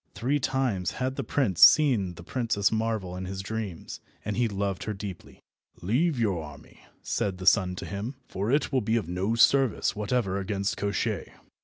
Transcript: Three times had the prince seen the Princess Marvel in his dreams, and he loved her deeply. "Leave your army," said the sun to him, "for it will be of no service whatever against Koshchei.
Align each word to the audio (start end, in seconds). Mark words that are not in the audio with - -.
Three 0.15 0.39
times 0.39 0.93
had 0.93 1.15
the 1.15 1.23
prince 1.23 1.61
seen 1.61 2.15
the 2.15 2.23
Princess 2.23 2.71
Marvel 2.71 3.15
in 3.15 3.25
his 3.25 3.41
dreams, 3.43 3.99
and 4.25 4.35
he 4.35 4.47
loved 4.47 4.85
her 4.85 4.95
deeply. 4.95 5.43
"Leave 5.79 6.17
your 6.19 6.41
army," 6.43 6.79
said 7.03 7.37
the 7.37 7.45
sun 7.45 7.75
to 7.75 7.85
him, 7.85 8.15
"for 8.27 8.51
it 8.51 8.71
will 8.71 8.81
be 8.81 8.95
of 8.95 9.07
no 9.07 9.35
service 9.35 9.95
whatever 9.95 10.39
against 10.39 10.75
Koshchei. 10.75 11.31